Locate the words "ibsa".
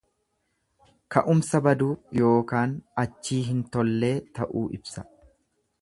4.81-5.07